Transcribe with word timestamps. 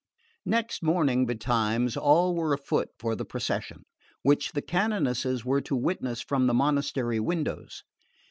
Next 0.47 0.81
morning 0.81 1.27
betimes 1.27 1.95
all 1.95 2.33
were 2.33 2.53
afoot 2.53 2.89
for 2.97 3.15
the 3.15 3.23
procession, 3.23 3.83
which 4.23 4.53
the 4.53 4.61
canonesses 4.63 5.45
were 5.45 5.61
to 5.61 5.75
witness 5.75 6.21
from 6.21 6.47
the 6.47 6.55
monastery 6.55 7.19
windows. 7.19 7.83